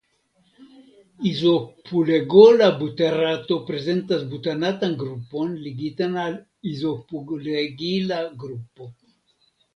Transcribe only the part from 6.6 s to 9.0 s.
izopulegila grupo.